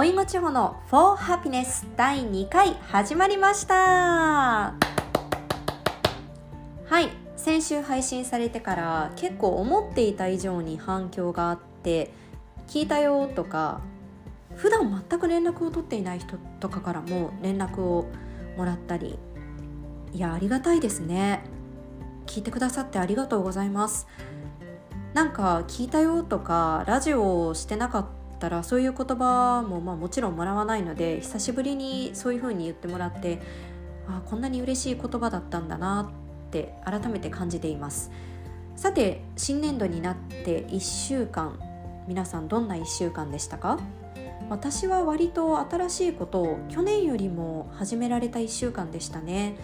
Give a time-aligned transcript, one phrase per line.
[0.00, 3.74] おいもちほの For Happiness 第2回始まりました。
[3.74, 4.74] は
[7.00, 12.12] い先週配信されてから結構思っていた以上に反響があって
[12.68, 13.80] 聞いたよとか
[14.54, 18.06] 普段全く連絡を取っていない人とかからも連絡を
[18.56, 19.18] もらったり
[20.12, 21.42] いやありがたいですね。
[22.26, 24.06] 聞いてくださってありがとうございます。
[25.12, 28.17] なんか聞いたよとかラジオをしてなかった
[28.48, 33.40] らそういう言葉もまあもちろんもらわないので久しぶりにそういう風に言ってもらって
[34.06, 36.10] あこんなに嬉しい言葉だったんだな
[36.48, 38.10] って改めて感じています。
[38.76, 41.58] さて新年度になって1週間
[42.06, 43.80] 皆さんどんな1週間でしたか？
[44.48, 49.56] 私は割と新しいことを去年よりも始められた1週間でしたね、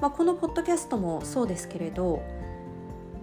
[0.00, 2.22] まあ、このポッドキャストもそうですけれど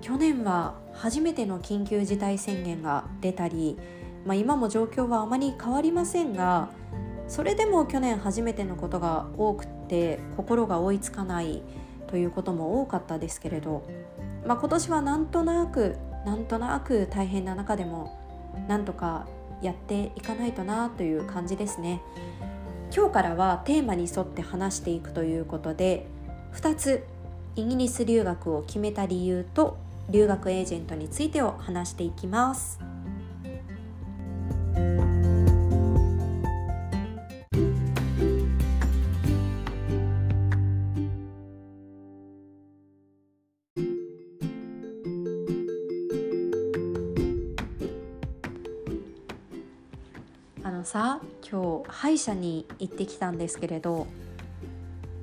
[0.01, 3.79] 去年は初めての緊急事態宣言が出たり、
[4.27, 6.67] まあ、今も状況はあまり変わりませんが
[7.29, 11.63] それでも去年初めてのことが多くて心が追いつかない
[12.07, 13.87] ということも多かったですけれど、
[14.45, 18.19] まあ、今年はなんとなくなんとなく大変な中でも
[18.67, 19.27] なんとか
[19.61, 22.01] やっていかないとなという感じですね
[22.93, 26.05] 今日からはテーマに沿って話していくということで
[26.53, 27.05] 2つ
[27.55, 29.77] イギリス留学を決めた理由と
[30.09, 32.86] 留学エージェントについてを話していきます。
[50.87, 51.19] さ
[51.51, 54.07] 今日歯医者に行ってきたんですけれど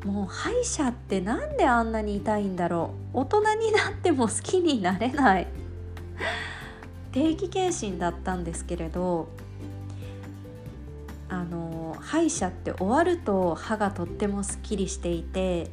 [0.05, 3.21] もう歯医者ってなんであんなに痛いんだろう？
[3.21, 5.47] 大人になっても好きになれない。
[7.13, 9.29] 定期検診だったんですけれど
[11.31, 15.71] あの歯医者って終わると歯がとってもすっきりしていて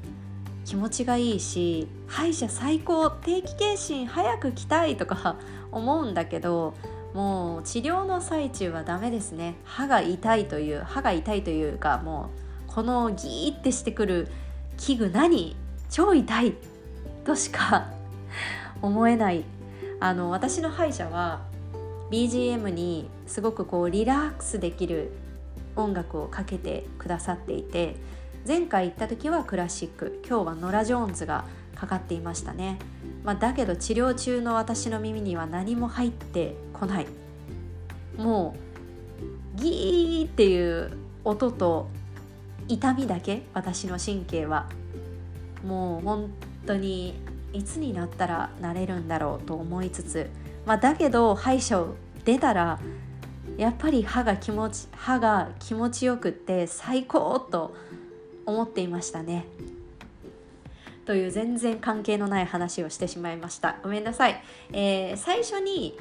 [0.63, 5.35] 気持ちがいいし歯医者最高定期検診早く来たいとか
[5.69, 6.75] 思うんだけど
[7.13, 9.55] もう治療の最中はダメですね。
[9.65, 12.29] 歯が痛いという歯が痛いというかも
[12.69, 14.27] うこのギーってしてくる
[14.77, 15.57] 器具何
[15.89, 16.55] 超痛い
[17.25, 17.91] としか
[18.81, 19.43] 思えない。
[19.99, 21.41] あの私の歯医者は
[22.09, 25.11] BGM にすごくこうリラックスできる
[25.75, 27.95] 音楽をかけてくださっていて
[28.47, 30.21] 前回行った時はクラシック。
[30.27, 31.45] 今日はノラ・ジョーンズが
[31.75, 32.79] かかっていましたね、
[33.23, 37.07] まあ、だけど治療中の私の耳には何も入ってこない。
[38.17, 38.55] も
[39.57, 40.91] うギーっていう
[41.23, 41.89] 音と
[42.67, 44.67] 痛みだけ私の神経は。
[45.65, 46.31] もう本
[46.65, 47.13] 当に
[47.53, 50.29] いつになったらなれるんだろうと思いつつ、
[50.65, 51.95] まあ、だけど歯医者を
[52.25, 52.79] 出たら
[53.57, 57.75] やっぱり歯が気持ち歯が気持ちよくって最高と
[58.45, 59.45] 思っていましたね。
[61.05, 63.77] という全然関係のない話をしてしまいました。
[63.83, 65.97] ごめんなさい、えー、最初に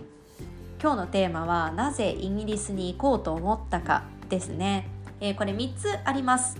[0.81, 4.89] 今日のテーマはなぜイギリスに行こうと思ったかですね。
[5.21, 6.56] えー、これ3つあります、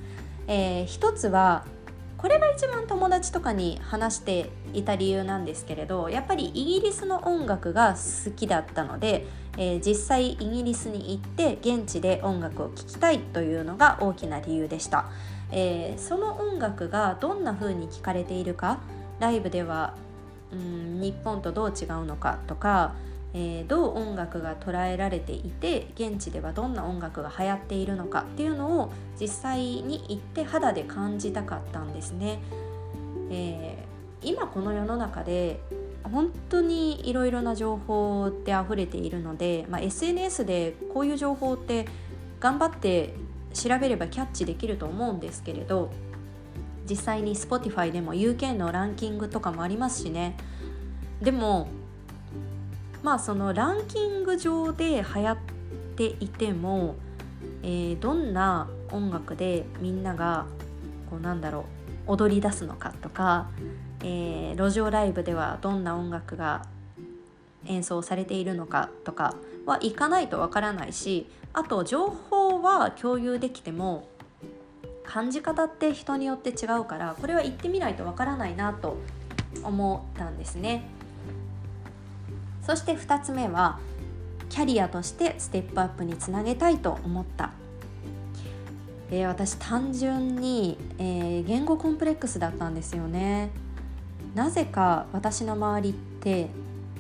[0.47, 1.65] えー、1つは
[2.19, 15.07] これが一番友達とかに話していた理由なんですけれどやっぱりイギリスの音楽が好きだったので、えー、実際イギリスに行って現地で音楽を聴きたいというのが大きな理由でした、
[15.53, 18.79] えー、その音楽がどんな風に聴かれているか？
[19.19, 19.95] ライブでは
[20.53, 22.95] うん日本とどう違うのかとか
[23.33, 32.41] えー、どう音楽が捉えられていて現地ではどんな音楽が流行っているのかっていうのを実際に行って肌で感じたかったんですね。
[33.31, 35.61] えー、今この世の中で
[36.03, 41.87] 本当にいろいろな情報で溢れているので、まあ、SNS でこういう情報って
[42.41, 43.15] 頑張って
[43.55, 45.91] 調べればキャッチできると思うんですけれど
[46.89, 50.37] 実際に Spotify でも UK のランキングとかもありますしね。
[51.23, 51.69] でも
[53.03, 55.37] まあそのランキング上で流行っ
[55.97, 56.97] ていても、
[57.63, 60.47] えー、どんな音楽でみんなが
[61.09, 61.67] こうなんだろ
[62.07, 63.49] う踊り出すのかとか、
[64.03, 66.67] えー、路上ライブではどんな音楽が
[67.67, 69.35] 演奏されているのかとか
[69.67, 74.09] はいかないとわからないしあと情報は共有できても
[75.05, 78.97] 感じ方って人によって違うからこれは言ってみないとわからないなと
[79.65, 80.85] 思ったんですね。
[82.63, 83.81] そして2つ目は
[84.49, 87.53] キャリアとしてステップアップにつなげたいと思った、
[89.11, 93.51] えー、私単純に、えー、言語コンプレックスだったんですよね
[94.35, 96.49] なぜか私の周りって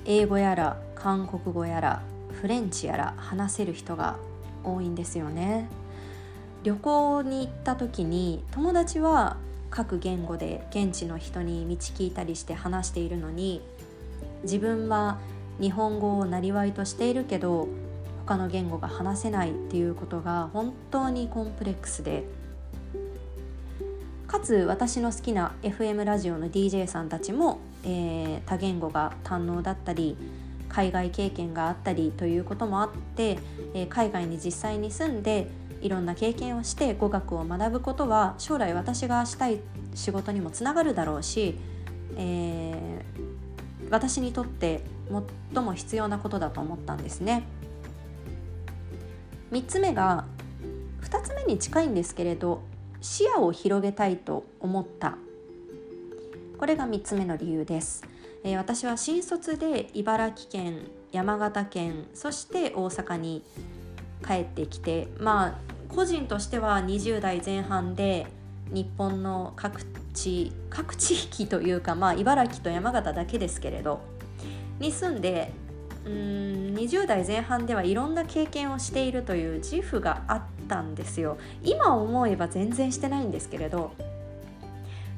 [0.04, 2.02] 英語やら韓国語やら
[2.40, 4.16] フレンチやら話せる人が
[4.64, 5.68] 多いんですよね。
[6.62, 9.36] 旅行に行った時に友達は
[9.70, 13.62] 各言語で現地の人に道聞いたりして話しているのに
[14.42, 15.18] 自分は
[15.60, 17.68] 日本語をなりわいとしているけど
[18.26, 22.24] 他の言語が話せないっていうことが本当にコンプレックスで
[24.26, 30.16] かつ私の好きな FM ラジオの DJ さんたちも、えー、多言語が堪能だったり
[30.70, 33.38] 海外経験があったりということもあって、
[33.74, 35.48] え、海外に実際に住んで
[35.82, 39.60] いろんな経験をして語学を学ぶことは将来私がしたい
[39.94, 41.56] 仕事にもつながるだろうし、
[42.16, 44.82] えー、私にとって
[45.52, 47.42] 最も必要なことだと思ったんですね。
[49.52, 50.26] 3つ目が
[51.02, 52.62] 2つ目に近いんですけれど
[53.00, 55.16] 視野を広げたいと思った
[56.56, 58.04] これが3つ目の理由です、
[58.42, 63.42] え、私は新卒で茨城県山形県そして大阪に
[64.26, 65.54] 帰ってきてまあ
[65.88, 68.26] 個人としては20代前半で
[68.70, 69.82] 日本の各
[70.14, 74.00] 地各地域というかまあ茨城と山形だけですけれど
[74.78, 75.52] に住んで
[76.06, 76.12] うん
[76.74, 81.36] 20代前半ではいろんな経験をしているという自負があったんですよ。
[81.62, 83.92] 今思えば全然してないんですけれど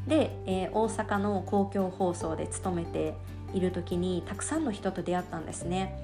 [0.07, 3.15] で、えー、大阪の公共放送で勤めて
[3.55, 5.99] いる時にたくさんの人と出会ったんですね。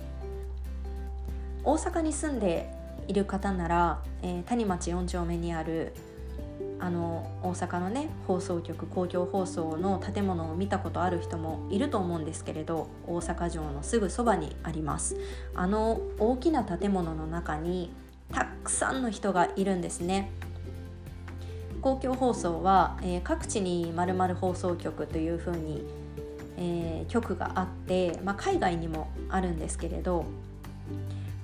[1.65, 2.73] 大阪に住んで
[3.09, 5.93] いる方なら、えー、谷町4丁目にある
[6.81, 15.17] あの大阪のね放送局公共放送の建物を見たことある人もいると思うんですけれど大阪城のすぐそばにあります。
[15.55, 17.93] あの大きな建物の中に
[18.33, 20.31] たくさんの人がいるんですね。
[21.81, 25.83] 公共放送は、えー、各地にまるまる放送局というふうに、
[26.57, 30.25] えー、局があって、まあ、海外にもあるんですけれど、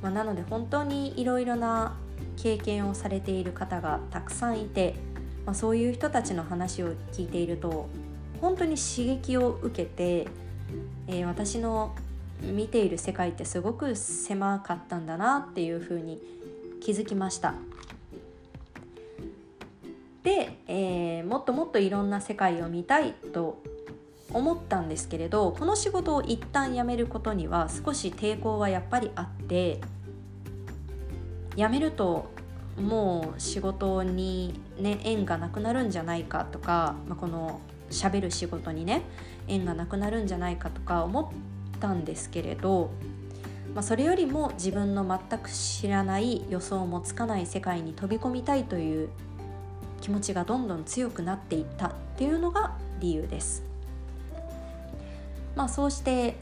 [0.02, 1.96] まあ、なので本当にいろいろな
[2.36, 4.94] 経験をされている方がたくさんいて
[5.46, 7.88] まあ、そういう人たちの話を聞いていると
[8.40, 10.28] 本当に刺激を受けて、
[11.06, 11.94] えー、私の
[12.42, 16.20] 見ている世界ってすごく狭かったんだなっていうふうに
[16.81, 17.54] 気づきました。
[20.24, 23.62] で、えー、もっともっといろんな世界を見たいと
[24.32, 29.80] 思ったんですけれどこの仕事を一旦辞めることには少し抵抗はやっぱりあって
[31.56, 32.32] 辞めると
[32.80, 37.60] もう仕事に、ね、縁がなくなるんじゃないかとか、まあ、この
[37.90, 39.02] しゃべる仕事にね
[39.46, 41.28] 縁がなくなるんじゃないかとか思っ
[41.78, 42.90] たんですけれど、
[43.74, 49.10] まあ、それよりも自分の全く知らない予想もつかない世界に飛び込みたいという
[50.04, 53.64] 気持ちがどんどん強くなっていったっていうのが理由です。
[55.56, 56.36] まあ、そうして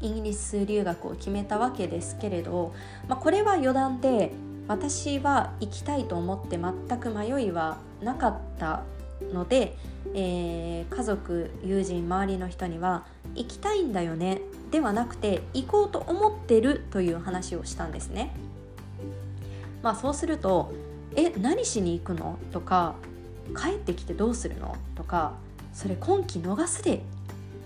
[0.00, 2.72] イギリス留学を決めたわけですけれど、
[3.06, 4.32] まあ、これは余談で
[4.68, 8.84] 私は行きたいと思って全く迷いはなかった
[9.34, 9.76] ので、
[10.14, 13.04] えー、家族友人周りの人には
[13.34, 14.40] 行きたいんだよね
[14.70, 18.34] ではなくて行こうと思ってるという話をしたんですね。
[19.82, 20.72] まあそうすると
[21.16, 22.94] 「え何しに行くの?」とか
[23.56, 25.34] 「帰ってきてどうするの?」とか
[25.72, 27.02] 「それ今期逃すで」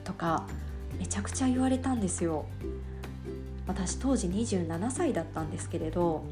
[0.05, 0.47] とか
[0.99, 2.47] めちゃくちゃ言われたんですよ。
[3.67, 6.23] 私当時27歳だったんですけれど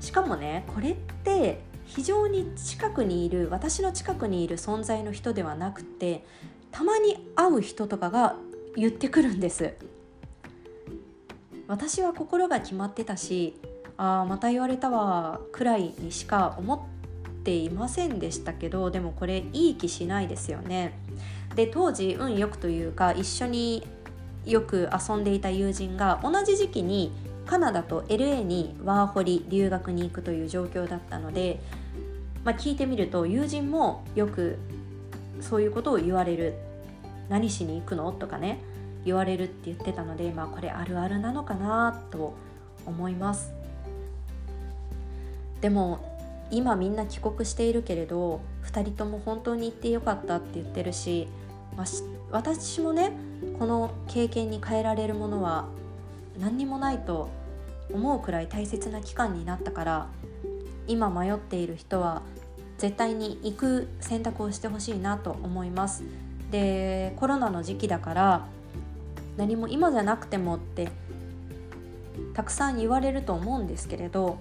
[0.00, 6.24] しかもねこれって非常に近くにいる私の近くにいる存在の人ではなくて
[6.72, 8.36] たまに会う人とかが
[8.76, 9.74] 言ってくるんです
[11.68, 13.54] 私は心が決まってたし
[13.96, 20.98] ああまた言われたわくらいにしか思っていませんでしたけどでもこれいい気しないですよね。
[21.54, 23.86] で当時運よくというか一緒に
[24.44, 27.12] よく遊んでいた友人が同じ時期に
[27.46, 31.60] カナダと LA にワーホリ留学に行くという状況だったので、
[32.44, 34.58] まあ、聞いてみると友人もよく
[35.40, 36.54] そういうことを言われる。
[37.28, 38.12] 何しに行くの？
[38.12, 38.60] とかね
[39.04, 42.34] 言われるって言ってたので、まあ、これあるあるなのかなと
[42.86, 43.63] 思います。
[45.64, 45.98] でも
[46.50, 51.26] 今みんな帰国しているけれど2人とも本当に行ってよかったって言ってるし、
[51.74, 51.86] まあ、
[52.32, 53.12] 私もね
[53.58, 55.66] この経験に変えられるものは
[56.38, 57.30] 何にもないと
[57.90, 60.06] 思うくらい大切な期間になったから
[60.86, 62.20] 今迷っている人は
[62.76, 66.04] 絶対に行く選択をしてほしいなと思います。
[66.50, 68.46] でコロナの時期だから
[69.38, 70.90] 何も今じゃなくてもって
[72.34, 74.36] たくさん言われると思うんですけれど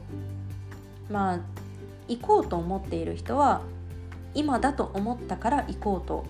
[1.10, 1.40] まあ
[2.08, 3.62] 行こうと思っている人は
[4.34, 6.26] 今だと思ったから行こうと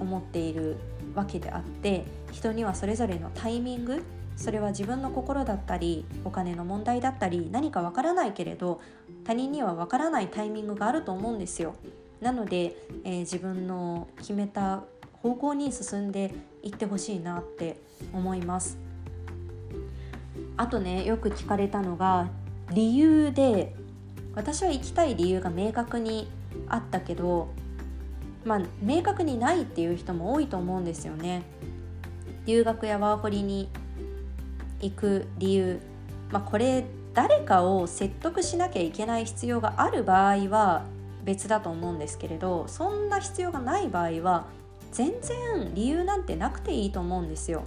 [0.00, 0.76] 思っている
[1.14, 4.04] わけであって人にはそれぞれのタイミング
[4.36, 8.80] それは自分の心だったりお金の問題だったり何かわからないけれど
[9.24, 11.74] 他人にはわからないタイミングがあると思うんですよ。
[12.20, 14.84] なので、えー、自分の決めた
[15.22, 17.80] 方向に進んでいってほしいなって
[18.12, 18.78] 思います。
[20.56, 22.28] あとねよく聞かれたのが
[22.72, 23.74] 理由で
[24.38, 26.30] 私は行きたい理由が明確に
[26.68, 27.48] あったけど
[28.44, 31.42] まあ明確にないっていう人も多いと思うんですよね。
[32.46, 33.68] 留学やワーホリに
[34.80, 35.80] 行く理由、
[36.30, 40.84] まあ、これ誰かを説得しなきゃいけない必要がある場合は
[41.24, 44.46] 別だと思うんですけれどそんな必要がない場合は
[44.92, 47.64] 全然理由なんてなくていいと思うんですよ。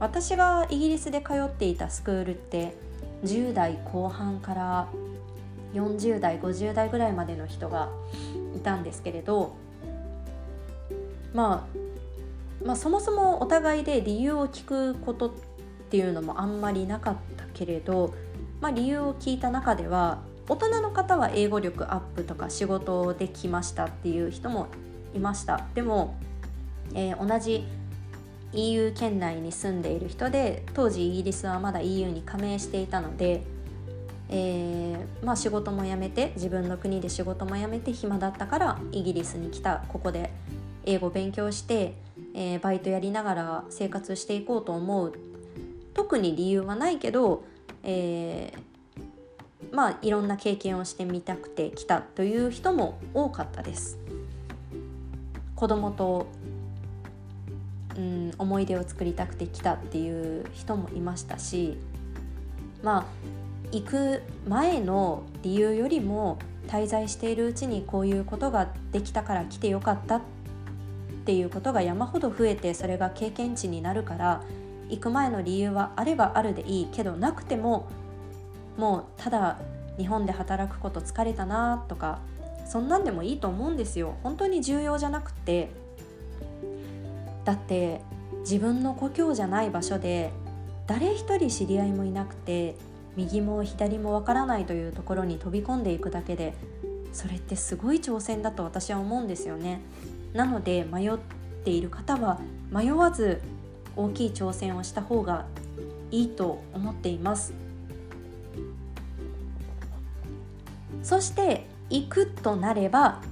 [0.00, 2.74] 私がイギリスで通っていたスクールって
[3.24, 4.88] 10代後半から
[5.80, 7.90] 40代50代ぐらいまでの人が
[8.56, 9.56] いたんですけれど、
[11.34, 11.66] ま
[12.62, 15.32] あ、まあそもそもお互いで理由を聞くことっ
[15.90, 18.14] ていうのもあんまりなかったけれど、
[18.60, 24.68] まあ、理由を聞いた中では大人の方は英語力アップとか仕事できましたっていう人も
[25.14, 25.66] いました。
[25.74, 26.16] でも、
[26.94, 27.66] えー、同じ
[28.52, 33.42] EU 圏内に住んでいる人で当時イギリスはまだ EU に加盟していたので、
[34.28, 40.32] えー、まあ、仕事も辞めて自分の国で仕事も辞めて暇だったからイギリスに来たここで
[40.84, 41.94] 英語勉強して、
[42.34, 45.12] えー、バイトやりながら生活していこうと思う
[45.94, 47.44] 特に理由はないけど、
[47.82, 53.98] えー、まあいろんな経験をしてみたくて来たという人も多かったです。
[55.54, 56.26] 子供と
[57.96, 61.78] うん、思い出を作りたくて来たっていう人もいましたし
[62.82, 63.04] まあ
[63.72, 70.20] 行く前の理由よりも滞在しているうちにこういうことができたから来てよかったっ
[71.24, 74.42] ていうことが山ほど増えてそれが経験値になるから
[74.88, 77.88] 行く前の理由はあればあるでいいけどなくても
[78.76, 79.58] もうただ
[79.98, 82.20] 日本で働くこと疲れたなとか
[82.66, 84.16] そんなんでもいいと思うんですよ。
[84.24, 85.70] 本当に重要じゃなくて。
[87.44, 88.00] だって
[88.40, 90.32] 自分の故郷じゃない場所で
[90.86, 92.74] 誰一人知り合いもいなくて
[93.16, 96.54] 右も左もわからないというところに飛び込んでいくだけで
[97.12, 99.80] それってすごい挑戦だと私は思うんですよね。
[100.34, 101.16] なので迷っ
[101.64, 103.40] ている方は迷わず
[103.96, 105.46] 大きい挑戦をした方が
[106.10, 107.66] いいと思っています。
[111.02, 113.22] そして行くとなれば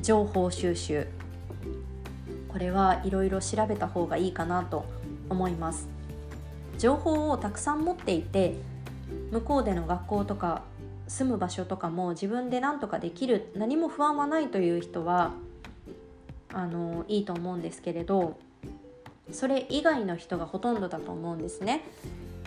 [0.00, 1.08] 情報収集
[2.46, 4.84] これはいろいろ調べた方がいいかなと
[5.28, 5.88] 思います
[6.78, 8.54] 情報をたくさん持っていて
[9.30, 10.62] 向こうでの学校とか
[11.06, 15.32] 住む場所とかも自分で何とかできる何も不安はないという人は
[16.52, 18.38] あのいいと思うんですけれど
[19.30, 21.84] それ以外の人がほとんどだと思うんですね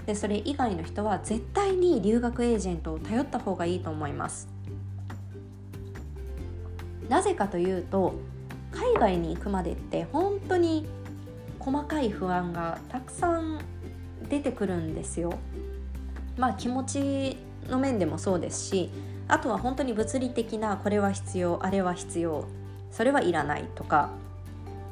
[0.05, 4.47] でそれ以外の人は絶対に留学エージェントを頼った方がいいと思います
[7.09, 8.15] なぜかというと
[8.71, 10.85] 海外に行くまでって本当に
[11.59, 13.59] 細かい不安がたくさん
[14.29, 15.33] 出てくるんですよ。
[16.37, 17.37] まあ気持ち
[17.69, 18.89] の面でもそうですし
[19.27, 22.45] あとは本当に物理的なこれは必要あれは必要
[22.91, 24.11] それはいらないとか、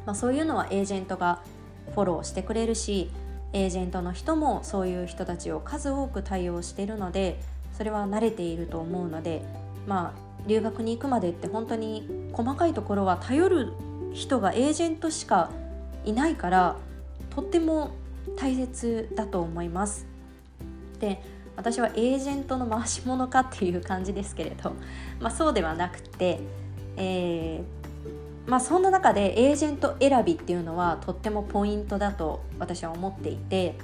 [0.05, 1.41] まあ、そういうのはエージェントが
[1.93, 3.09] フォローしてくれるし
[3.53, 7.39] エージェントの人もそういう人たちを数多く対応しているので
[7.77, 9.43] それは慣れていると思うので
[9.87, 13.73] まあ留学に行くまでって本当に細かいところは頼る
[14.13, 15.51] 人がエージェントしか
[16.03, 16.75] いないから
[17.29, 17.91] とっても
[18.37, 20.05] 大切だと思います。
[20.99, 21.21] で
[21.55, 24.74] 私はエージェントの回し者かっていう感じですけれど、
[25.19, 26.39] まあ、そうではなくて、
[26.97, 33.75] えー、まあ、そんな中でエージェント選びっていうのはとってもポイントだと私は思っていて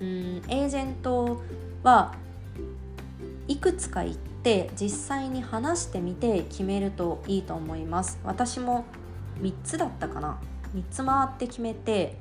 [0.00, 0.08] うん
[0.48, 1.40] エージェント
[1.82, 2.14] は
[3.48, 8.18] いくつか行って実際に話してみて決めるといいと思います。
[8.24, 8.84] 私も
[9.40, 10.38] 3つだったかな。
[10.74, 12.18] 3つ回って決めて、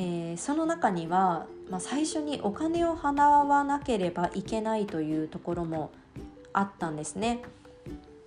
[0.00, 5.90] えー、その中には、まあ、最初にお金を払わなければいけないというところも
[6.52, 7.42] あったんですね。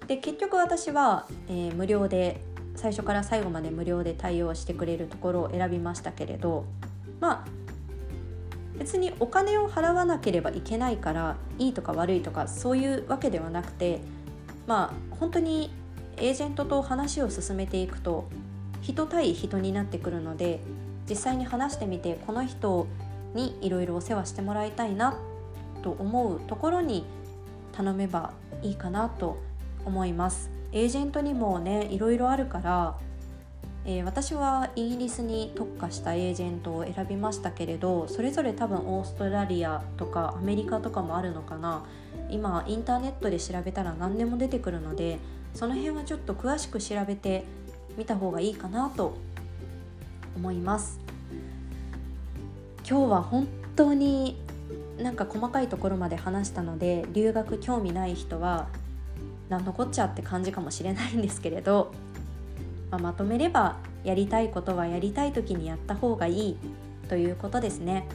[0.05, 2.41] で結局私は、えー、無料で
[2.75, 6.65] 最初から最後まで無料で対応してくれるところを選びましたけれど
[7.21, 7.47] まあ
[8.77, 14.01] 別にお金を払わなければいけないからいいとか悪いとかそういうわけではなくて
[14.67, 15.71] まあ本当に
[16.17, 18.27] エージェントと話を進めていくと
[18.81, 20.59] 人対人になってくるので
[21.09, 22.87] 実際に話してみてこの人
[23.33, 25.17] にいろいろお世話してもらいたいな
[25.81, 27.05] と思うところに
[27.71, 29.41] 頼めばいいかなと
[29.85, 30.49] 思います。
[30.73, 32.97] エージェントにもねいろいろあるから
[33.83, 41.83] えー、私はイギリスに特化したエージェントを選びましたけれどそれぞれ多分オーストラリアとかアメリカとかもあるのかな
[42.29, 45.17] 今インターネットで調べたら何でも出てくるので
[45.55, 47.43] その辺はちょっと詳しく調べて
[47.97, 49.15] みた方がいいかなと
[50.41, 50.99] 思います。
[52.89, 54.41] 今日は本当に
[54.97, 58.67] なんか細かいところまで話したので留学興味ない人は
[59.49, 61.93] 何のこっちゃって感じかもしれないんですけれど
[62.89, 66.57] まあ、まとめればやりたいことはやりたい時にやった方がいい
[67.07, 68.07] ということですね。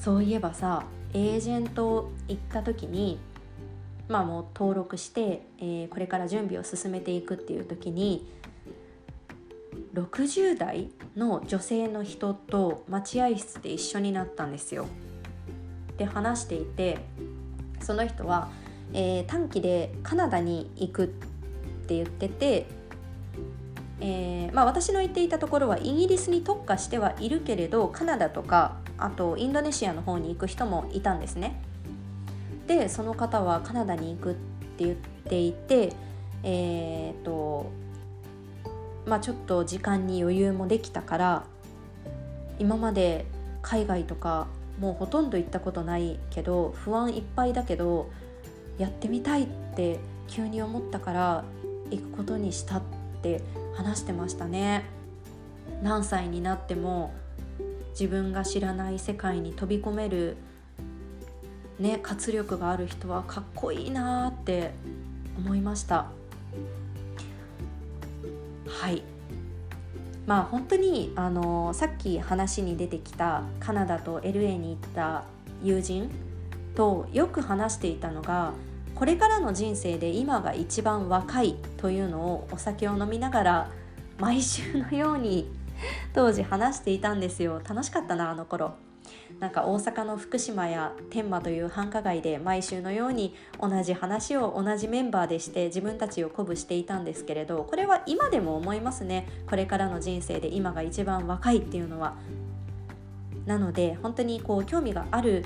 [0.00, 3.18] そういえばさエージェント行った時に
[4.08, 8.26] まあもう登録して、えー、これから準備を進めていくっていう時に
[9.96, 14.86] 60代の女性の人と待合室で一緒になったんですよ。
[15.96, 16.98] で話していて
[17.80, 18.50] その人は、
[18.92, 22.66] えー、短期でカナダに行くって言ってて
[23.98, 31.62] えー、まあ、私の言っていたところはイギリスに特化してはいるけれどカナダとかあとインドネシアの方に行く人もいたんですね。
[32.66, 35.94] でその方はカナダに行くって言っていて
[36.42, 37.70] えー、と
[39.06, 41.44] まあちょっと時間に余裕もできたから
[42.58, 43.26] 今まで
[43.62, 44.48] 海外とか
[44.78, 48.10] もうほとんど行ったことないけど不安いっぱいだけど
[48.78, 49.98] やってみたいって
[50.28, 51.44] 急に思ったから
[51.90, 52.82] 行くことにしたっ
[53.22, 53.42] て
[53.74, 54.84] 話してましたね。
[55.82, 57.12] 何歳になっても
[57.90, 60.36] 自分が知らない世界に飛び込める
[61.78, 64.72] ね活力がある人はかっこいいなって
[65.38, 66.06] 思いました。
[68.80, 69.02] はい。
[70.26, 75.24] まあ本当にあのさっき話に出てきたカナダと LA に行った
[75.62, 76.10] 友人
[76.74, 78.52] とよく話していたのが
[78.94, 83.70] これからの人生で今が一番若いというのをお酒を飲みながら
[84.18, 85.50] 毎週のように
[86.12, 87.60] 当時話していたんですよ。
[87.66, 88.74] 楽しかったなあの頃。
[89.40, 102.16] なんか大阪の福島や天満という繁華街で毎週のように同じ話を同じメンバーでして自分たちを鼓舞していたんですけれどこれは今でも思いますねこれからの人生で今が一番若いっていうのは
[103.44, 105.44] なので本当にこう興味がある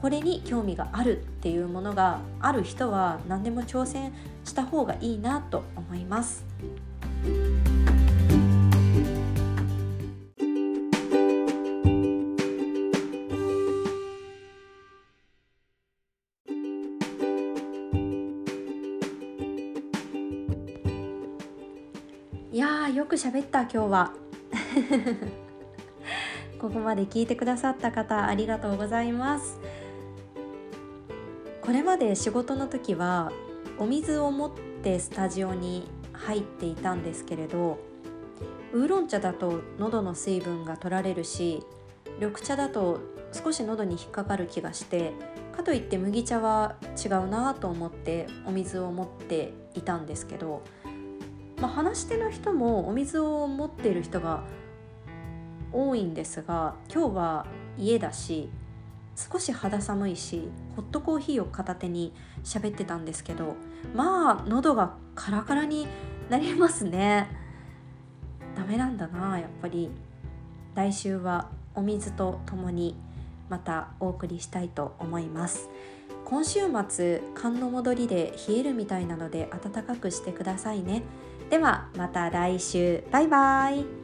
[0.00, 4.12] これに興味があるっていうものがある人は何でも挑戦
[4.44, 6.44] した方がいいなと思います。
[22.52, 24.12] いやよく喋った今日は。
[26.60, 29.58] ここまで聞いてくださった方ありがとうございます。
[31.62, 33.32] これまで仕事の時は
[33.78, 34.50] お水を持っ
[34.82, 37.78] てスタジオに入っていたんですけれど
[38.74, 41.64] ウーロン茶だと喉の水分が取られるし
[42.20, 43.00] 緑茶だと
[43.32, 45.14] 少し喉に引っかかる気がして
[45.52, 50.62] かといって麦茶は違うなと思ってお水を持っていたんですけど、
[51.62, 54.42] まあ、話し手の人もお水を持っている人が
[55.72, 57.46] 多いんですが今日は
[57.78, 58.50] 家だし
[59.14, 63.54] 少し肌寒いしホットコーヒーを片手に喋ってたんですけど
[63.94, 65.86] まあ喉がカラカラに
[66.28, 67.28] なりますね。
[68.56, 69.90] ダメなんだなやっぱり。
[70.74, 72.96] 来週はお水とともに
[73.50, 75.68] またお送りしたいと思います。
[76.32, 81.02] 今週末寒の戻りで冷えるみたいなので暖かくしてくださいね。
[81.50, 83.04] ではまた来週。
[83.12, 84.01] バイバイ。